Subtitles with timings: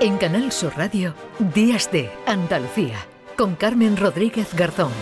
[0.00, 1.14] En Canal Sur Radio,
[1.54, 2.96] Días de Andalucía,
[3.38, 4.92] con Carmen Rodríguez Garzón.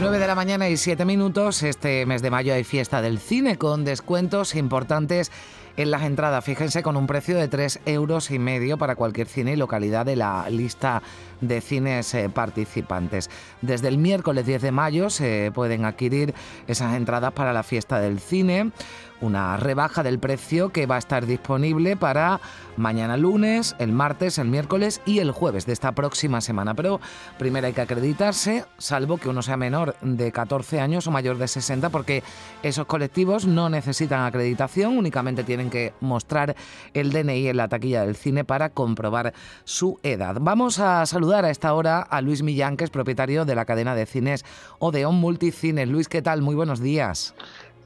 [0.00, 1.62] 9 de la mañana y 7 minutos.
[1.62, 5.32] Este mes de mayo hay fiesta del cine con descuentos importantes
[5.76, 6.44] en las entradas.
[6.44, 10.16] Fíjense con un precio de 3 euros y medio para cualquier cine y localidad de
[10.16, 11.02] la lista
[11.40, 13.30] de cines eh, participantes.
[13.62, 16.34] Desde el miércoles 10 de mayo se pueden adquirir
[16.66, 18.72] esas entradas para la fiesta del cine
[19.20, 22.40] una rebaja del precio que va a estar disponible para
[22.76, 26.74] mañana lunes, el martes, el miércoles y el jueves de esta próxima semana.
[26.74, 27.00] Pero
[27.38, 31.48] primero hay que acreditarse, salvo que uno sea menor de 14 años o mayor de
[31.48, 32.22] 60, porque
[32.62, 36.56] esos colectivos no necesitan acreditación, únicamente tienen que mostrar
[36.94, 39.34] el DNI en la taquilla del cine para comprobar
[39.64, 40.36] su edad.
[40.40, 43.94] Vamos a saludar a esta hora a Luis Millán, que es propietario de la cadena
[43.94, 44.44] de cines
[44.78, 45.88] Odeon Multicines.
[45.88, 46.42] Luis, ¿qué tal?
[46.42, 47.34] Muy buenos días.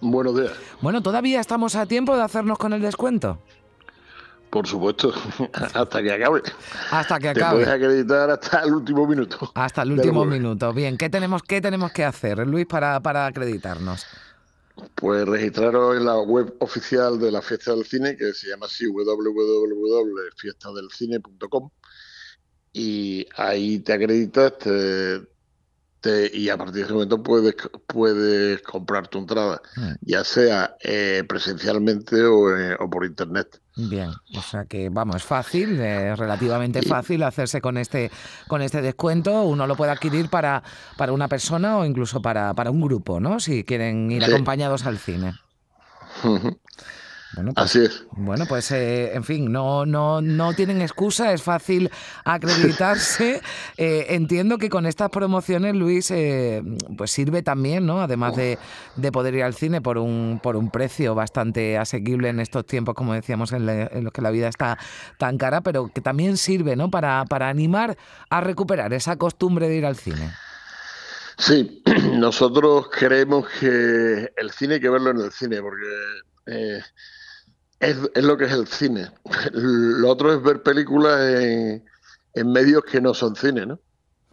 [0.00, 0.52] Buenos días.
[0.80, 3.38] Bueno, todavía estamos a tiempo de hacernos con el descuento.
[4.50, 5.12] Por supuesto,
[5.74, 6.42] hasta que acabe.
[6.90, 7.60] Hasta que acabe.
[7.60, 9.52] Te puedes acreditar hasta el último minuto.
[9.54, 10.72] Hasta el último minuto.
[10.72, 14.04] Bien, ¿qué tenemos, qué tenemos que hacer, Luis, para, para acreditarnos?
[14.94, 18.86] Pues registraros en la web oficial de la Fiesta del Cine, que se llama así
[18.86, 21.70] www.fiestadelcine.com
[22.72, 24.54] y ahí te acreditas,
[26.32, 27.54] y a partir de ese momento puedes,
[27.86, 29.92] puedes comprar tu entrada, hmm.
[30.02, 33.60] ya sea eh, presencialmente eh, o, por internet.
[33.76, 38.10] Bien, o sea que vamos, es fácil, es relativamente fácil hacerse con este
[38.48, 39.42] con este descuento.
[39.42, 40.62] Uno lo puede adquirir para,
[40.96, 43.40] para una persona o incluso para, para un grupo, ¿no?
[43.40, 45.34] Si quieren ir acompañados al cine.
[47.34, 48.04] Bueno, pues, Así es.
[48.12, 51.90] Bueno, pues eh, en fin, no, no, no tienen excusa, es fácil
[52.24, 53.40] acreditarse.
[53.76, 56.62] Eh, entiendo que con estas promociones, Luis, eh,
[56.98, 58.02] pues sirve también, ¿no?
[58.02, 58.58] Además de,
[59.10, 63.14] poder ir al cine por un, por un precio bastante asequible en estos tiempos, como
[63.14, 63.64] decíamos, en,
[64.04, 64.78] los que la vida está
[65.18, 66.90] tan cara, pero que también sirve, ¿no?
[66.90, 67.96] Para, para animar
[68.28, 70.30] a recuperar esa costumbre de ir al cine.
[71.38, 71.82] Sí,
[72.18, 76.82] nosotros creemos que el cine hay que verlo en el cine, porque
[77.80, 79.10] es, lo que es el cine.
[79.52, 81.20] Lo otro es ver películas
[82.34, 83.80] en, medios que no son cine, ¿no?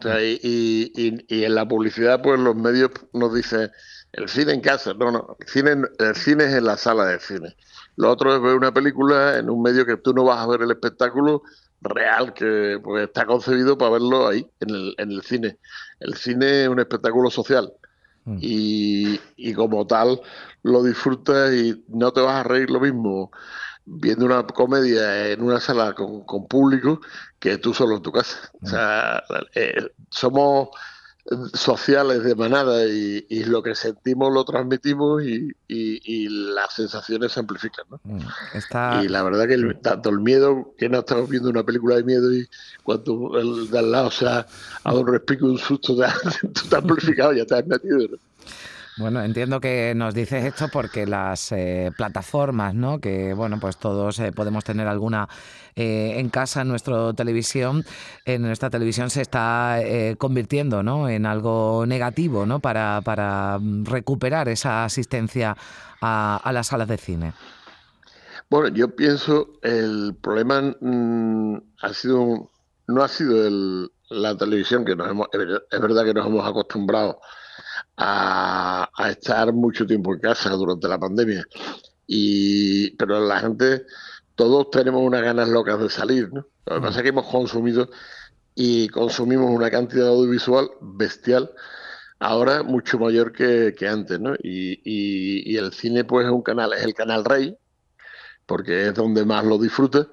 [0.03, 3.71] y, en la publicidad, pues los medios nos dicen
[4.11, 4.93] el cine en casa.
[4.93, 7.55] No, no, el cine, el cine es en la sala de cine.
[7.95, 10.61] Lo otro es ver una película en un medio que tú no vas a ver
[10.61, 11.41] el espectáculo
[11.81, 15.57] real, que pues, está concebido para verlo ahí, en el, en el cine.
[15.99, 17.73] El cine es un espectáculo social.
[18.27, 18.37] Mm.
[18.41, 20.19] Y, y, como tal
[20.61, 23.31] lo disfrutas y no te vas a reír lo mismo
[23.85, 26.99] viendo una comedia en una sala con, público
[27.39, 28.51] que tú solo en tu casa.
[28.61, 29.23] O sea,
[29.55, 30.69] eh, somos
[31.53, 35.53] sociales de manada y, lo que sentimos lo transmitimos y,
[36.29, 37.85] las sensaciones se amplifican.
[37.89, 37.99] ¿no?
[38.03, 42.03] Mm, y la verdad que tanto el miedo, que no estamos viendo una película de
[42.03, 42.47] miedo y
[42.83, 44.45] cuando el de al lado, o sea,
[44.83, 47.99] a un respico un susto, te, te has amplificado, ya te has metido.
[47.99, 48.17] ¿no?
[48.97, 52.99] Bueno, entiendo que nos dices esto porque las eh, plataformas, ¿no?
[52.99, 55.29] Que bueno, pues todos eh, podemos tener alguna
[55.75, 57.85] eh, en casa en nuestra televisión,
[58.25, 59.79] en nuestra televisión se está
[60.17, 61.09] convirtiendo, ¿no?
[61.09, 62.59] En algo negativo, ¿no?
[62.59, 65.55] Para, para recuperar esa asistencia
[66.01, 67.33] a, las salas de cine.
[68.49, 72.49] Bueno, yo pienso el problema mm, ha sido
[72.87, 77.19] no ha sido el, la televisión que nos hemos es verdad que nos hemos acostumbrado
[77.97, 81.45] a, estar mucho tiempo en casa durante la pandemia.
[82.05, 83.85] Y, pero la gente,
[84.35, 86.47] todos tenemos unas ganas locas de salir, ¿no?
[86.65, 87.89] Lo que pasa es que hemos consumido
[88.55, 91.51] y consumimos una cantidad audiovisual bestial,
[92.19, 94.35] ahora mucho mayor que, antes, ¿no?
[94.35, 97.55] Y, y, el cine, pues, es un canal, es el canal rey,
[98.45, 100.07] porque es donde más lo disfruta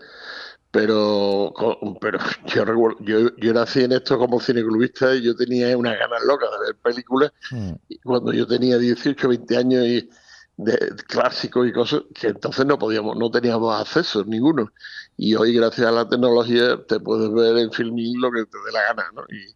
[0.74, 1.54] pero
[2.00, 2.18] pero
[2.52, 6.50] yo recuerdo, yo, yo nací en esto como cineclubista y yo tenía unas ganas locas
[6.50, 7.72] de ver películas mm.
[7.88, 10.10] y cuando yo tenía 18, 20 años y
[10.56, 10.76] de
[11.06, 14.72] clásicos y cosas que entonces no podíamos, no teníamos acceso ninguno.
[15.16, 18.72] Y hoy gracias a la tecnología te puedes ver en filming lo que te dé
[18.72, 19.22] la gana, ¿no?
[19.28, 19.54] Y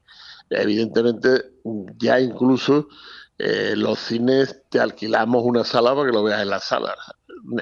[0.50, 1.52] evidentemente
[1.98, 2.88] ya incluso
[3.38, 6.94] eh, los cines te alquilamos una sala para que lo veas en la sala.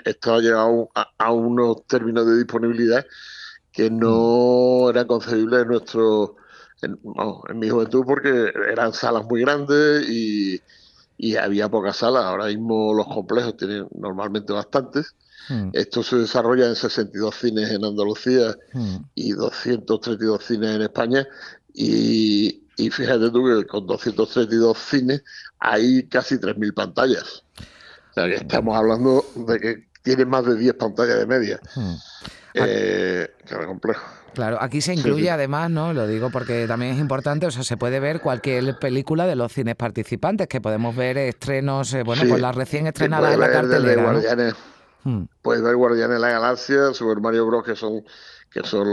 [0.05, 3.05] Esto ha llegado a unos términos de disponibilidad
[3.77, 6.37] que no era concebible en nuestro
[6.81, 6.99] en,
[7.59, 10.63] mi juventud porque eran salas muy grandes y,
[11.39, 12.25] había pocas salas.
[12.25, 15.15] Ahora mismo los complejos tienen normalmente bastantes.
[15.49, 15.71] Hmm.
[15.75, 18.97] Esto se desarrolla en 62 cines en Andalucía hmm.
[19.15, 21.27] y 232 cines en España.
[21.75, 25.23] Y, y, fíjate tú que con 232 cines
[25.59, 27.45] hay casi 3.000 pantallas.
[28.11, 31.61] O sea que estamos hablando de que tiene más de 10 pantallas de media.
[32.57, 33.29] Eh,
[33.67, 34.03] complejo.
[34.35, 35.93] Claro, aquí se incluye además, ¿no?
[35.93, 39.53] Lo digo porque también es importante, o sea, se puede ver cualquier película de los
[39.53, 44.55] cines participantes, que podemos ver estrenos, eh, bueno, pues las recién estrenadas en la cartelera.
[45.05, 45.25] Hmm.
[45.41, 47.65] Puedes ver Guardianes de la Galaxia, Super Mario Bros.
[47.65, 48.03] que son
[48.51, 48.89] que son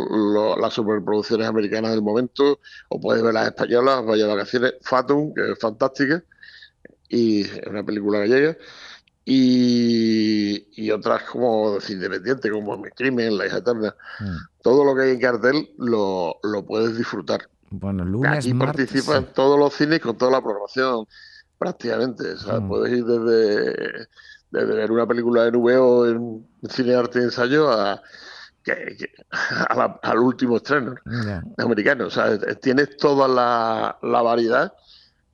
[0.60, 5.60] las superproducciones americanas del momento, o puedes ver las españolas, Vaya Vacaciones, Fatum, que es
[5.60, 6.22] fantástica,
[7.08, 8.58] y es una película gallega,
[9.26, 13.96] y, y otras como independientes, como Mi Crimen, La hija eterna.
[14.20, 14.38] Hmm.
[14.62, 17.50] Todo lo que hay en cartel lo, lo puedes disfrutar.
[17.70, 21.08] Bueno, lunes, Aquí participan todos los cines con toda la programación,
[21.58, 22.34] prácticamente.
[22.34, 22.68] O sea, hmm.
[22.68, 24.08] puedes ir desde,
[24.52, 28.02] desde ver una película de nube en cine arte y ensayo a,
[30.02, 30.96] al último estreno
[31.58, 32.08] americano.
[32.08, 34.74] O sea, tienes toda la, la variedad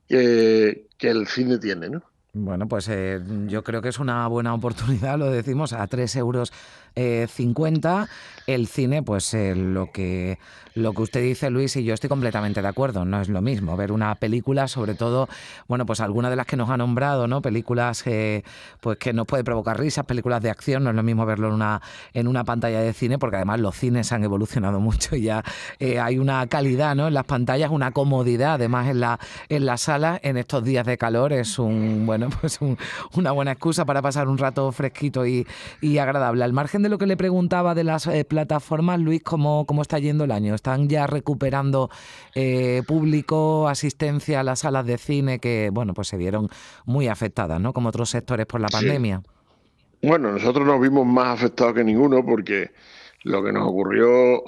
[0.08, 2.02] que, que el cine tiene, ¿no?
[2.32, 6.52] Bueno, pues eh, yo creo que es una buena oportunidad, lo decimos, a 3 euros
[6.94, 8.08] eh, 50.
[8.46, 10.38] El cine, pues eh, lo que
[10.74, 13.04] lo que usted dice, Luis, y yo estoy completamente de acuerdo.
[13.04, 15.28] No es lo mismo ver una película, sobre todo,
[15.66, 17.42] bueno, pues alguna de las que nos ha nombrado, ¿no?
[17.42, 18.44] Películas eh,
[18.80, 20.84] pues que nos puede provocar risas, películas de acción.
[20.84, 21.82] No es lo mismo verlo en una
[22.14, 25.44] en una pantalla de cine, porque además los cines han evolucionado mucho y ya
[25.80, 27.08] hay una calidad, ¿no?
[27.08, 30.98] En las pantallas, una comodidad, además en la en la sala en estos días de
[30.98, 32.58] calor es un bueno, pues
[33.14, 35.46] una buena excusa para pasar un rato fresquito y,
[35.80, 36.44] y agradable.
[36.44, 39.98] Al margen de lo que le preguntaba de las eh, plataformas, Luis, ¿cómo, ¿cómo está
[39.98, 40.54] yendo el año?
[40.54, 41.90] ¿Están ya recuperando
[42.34, 46.48] eh, público, asistencia a las salas de cine que, bueno, pues se vieron
[46.84, 47.72] muy afectadas, ¿no?
[47.72, 49.22] Como otros sectores por la pandemia.
[50.02, 52.70] Bueno, nosotros nos vimos más afectados que ninguno porque
[53.24, 54.42] lo que nos ocurrió,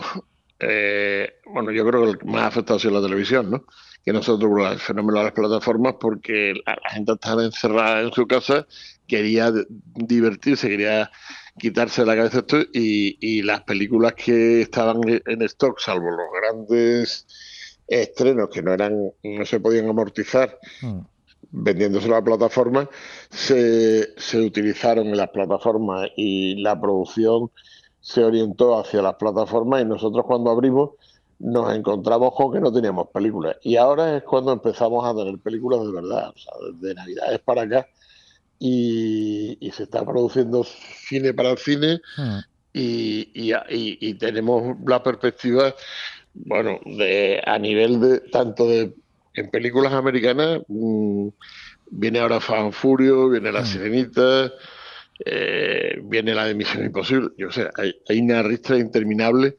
[0.59, 3.65] eh, bueno, yo creo que el más afectado ha sido la televisión, ¿no?
[4.05, 8.27] Que nosotros el fenómeno de las plataformas porque la, la gente estaba encerrada en su
[8.27, 8.67] casa,
[9.07, 9.53] quería
[9.95, 11.11] divertirse, quería
[11.59, 17.27] quitarse la cabeza esto y, las películas que estaban en stock, salvo los grandes
[17.87, 21.01] estrenos que no eran no se podían amortizar hmm.
[21.51, 22.89] vendiéndose la plataforma,
[23.31, 27.51] se, se utilizaron en las plataformas y la producción
[28.01, 30.91] se orientó hacia las plataformas y nosotros cuando abrimos
[31.39, 33.57] nos encontramos con que no teníamos películas.
[33.63, 36.31] Y ahora es cuando empezamos a tener películas de verdad.
[36.31, 37.87] O sea, de Navidades para acá
[38.65, 42.39] y, se está produciendo cine para el cine hmm.
[42.73, 45.75] y, tenemos la perspectiva,
[46.35, 48.95] bueno, de a nivel de tanto de
[49.35, 51.29] en películas americanas, mm,
[51.91, 53.67] viene ahora Fan Furio, viene La hmm.
[53.67, 54.53] Sirenita,
[55.25, 59.57] eh, viene la de Misión Imposible, yo sé, hay, hay una ristra interminable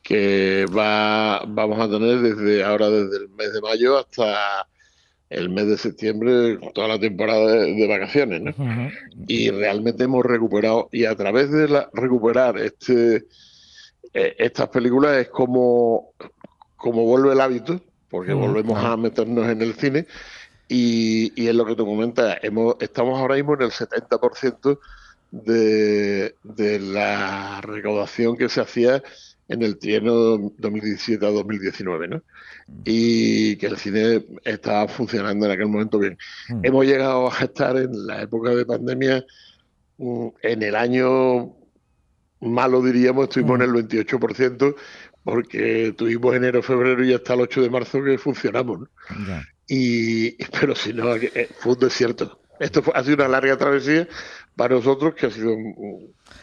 [0.00, 4.68] que va, vamos a tener desde ahora, desde el mes de mayo hasta
[5.30, 8.90] el mes de septiembre, toda la temporada de, vacaciones, ¿no?
[9.26, 13.24] Y realmente hemos recuperado, y a través de la, recuperar este
[14.12, 16.12] eh, estas películas es como,
[16.76, 20.06] como vuelve el hábito, porque volvemos a meternos en el cine,
[20.68, 24.78] y, y es lo que tú comentas, hemos, estamos ahora mismo en el 70%
[25.32, 29.02] de, de la recaudación que se hacía
[29.48, 32.16] en el trienio 2017 a 2019, ¿no?
[32.16, 32.82] Mm.
[32.84, 36.16] Y que el cine estaba funcionando en aquel momento bien.
[36.48, 36.60] Mm.
[36.62, 39.24] Hemos llegado a estar en la época de pandemia,
[39.98, 41.54] mm, en el año
[42.40, 44.74] malo diríamos, estuvimos en el 28%,
[45.22, 48.80] porque tuvimos enero, febrero y hasta el 8 de marzo que funcionamos.
[48.80, 48.88] ¿no?
[49.66, 52.40] Y, pero si no, eh, fue un desierto.
[52.60, 54.06] Esto ha sido una larga travesía
[54.56, 55.54] para nosotros que ha sido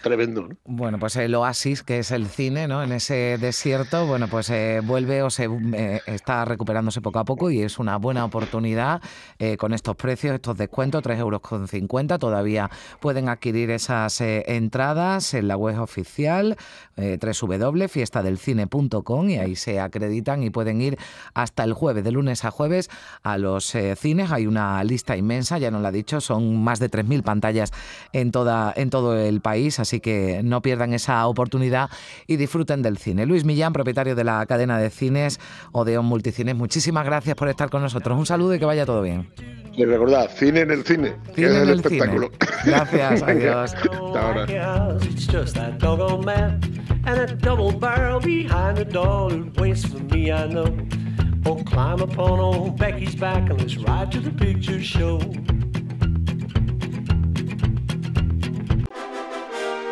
[0.02, 0.50] tremendo.
[0.66, 2.84] Bueno, pues el oasis, que es el cine, ¿no?
[2.84, 7.52] En ese desierto, bueno, pues eh, vuelve o se eh, está recuperándose poco a poco
[7.52, 9.02] y es una buena oportunidad
[9.40, 11.42] eh, con estos precios, estos descuentos, 3,50 euros.
[11.42, 12.20] Con 50.
[12.20, 16.56] Todavía pueden adquirir esas entradas en la web oficial
[16.98, 20.98] www.fiestadelcine.com y ahí se acreditan y pueden ir
[21.34, 22.90] hasta el jueves, de lunes a jueves,
[23.24, 24.32] a los cines.
[24.32, 27.74] Hay una lista inmensa, ya nos lo ha dicho, son más de 3.000 pantallas
[28.14, 31.90] en, toda, en todo el país, así que no pierdan esa oportunidad
[32.28, 33.26] y disfruten del cine.
[33.26, 35.40] Luis Millán, propietario de la cadena de cines
[35.72, 38.18] Odeon Multicines, muchísimas gracias por estar con nosotros.
[38.18, 39.30] Un saludo y que vaya todo bien.
[39.74, 42.30] Y recordad, cine en el cine, cine en el, espectáculo.
[42.66, 43.74] Gracias, adiós.